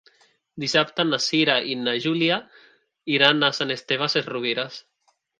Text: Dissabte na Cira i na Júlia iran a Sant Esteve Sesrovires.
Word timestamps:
Dissabte 0.61 1.03
na 1.09 1.17
Cira 1.25 1.57
i 1.73 1.75
na 1.81 1.91
Júlia 2.05 2.39
iran 3.17 3.49
a 3.49 3.51
Sant 3.59 3.75
Esteve 3.75 4.09
Sesrovires. 4.15 4.79